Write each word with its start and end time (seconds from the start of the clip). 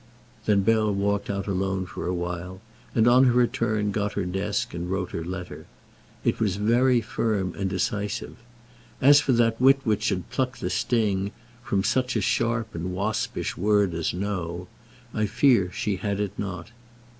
'"Then 0.47 0.63
Bell 0.63 0.91
walked 0.91 1.29
out 1.29 1.45
alone 1.45 1.85
for 1.85 2.07
a 2.07 2.13
while, 2.15 2.59
and 2.95 3.07
on 3.07 3.25
her 3.25 3.33
return 3.33 3.91
got 3.91 4.13
her 4.13 4.25
desk 4.25 4.73
and 4.73 4.89
wrote 4.89 5.11
her 5.11 5.23
letter. 5.23 5.67
It 6.23 6.39
was 6.39 6.55
very 6.55 7.01
firm 7.01 7.53
and 7.53 7.69
decisive. 7.69 8.37
As 8.99 9.19
for 9.19 9.33
that 9.33 9.61
wit 9.61 9.81
which 9.83 10.01
should 10.01 10.31
pluck 10.31 10.57
the 10.57 10.71
sting 10.71 11.29
"from 11.61 11.83
such 11.83 12.15
a 12.15 12.21
sharp 12.21 12.73
and 12.73 12.95
waspish 12.95 13.55
word 13.55 13.93
as 13.93 14.11
'no,'" 14.11 14.67
I 15.13 15.27
fear 15.27 15.71
she 15.71 15.97
had 15.97 16.19
it 16.19 16.31
not. 16.35 16.71